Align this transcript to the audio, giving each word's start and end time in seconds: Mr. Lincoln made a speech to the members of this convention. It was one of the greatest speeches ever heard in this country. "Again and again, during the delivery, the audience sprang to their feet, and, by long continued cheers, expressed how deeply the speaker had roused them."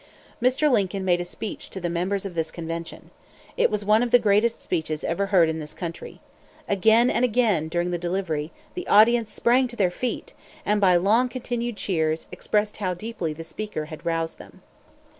Mr. 0.41 0.67
Lincoln 0.67 1.05
made 1.05 1.21
a 1.21 1.23
speech 1.23 1.69
to 1.69 1.79
the 1.79 1.87
members 1.87 2.25
of 2.25 2.33
this 2.33 2.49
convention. 2.49 3.11
It 3.55 3.69
was 3.69 3.85
one 3.85 4.01
of 4.01 4.09
the 4.09 4.17
greatest 4.17 4.59
speeches 4.59 5.03
ever 5.03 5.27
heard 5.27 5.47
in 5.47 5.59
this 5.59 5.75
country. 5.75 6.21
"Again 6.67 7.11
and 7.11 7.23
again, 7.23 7.67
during 7.67 7.91
the 7.91 7.99
delivery, 7.99 8.51
the 8.73 8.87
audience 8.87 9.31
sprang 9.31 9.67
to 9.67 9.75
their 9.75 9.91
feet, 9.91 10.33
and, 10.65 10.81
by 10.81 10.95
long 10.95 11.29
continued 11.29 11.77
cheers, 11.77 12.25
expressed 12.31 12.77
how 12.77 12.95
deeply 12.95 13.31
the 13.31 13.43
speaker 13.43 13.85
had 13.93 14.03
roused 14.03 14.39
them." 14.39 14.63